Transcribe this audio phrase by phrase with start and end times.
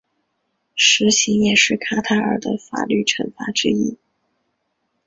[0.73, 3.99] 石刑也是卡塔尔的法律惩罚之一。